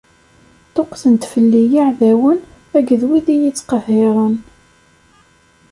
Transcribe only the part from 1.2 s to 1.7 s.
fell-i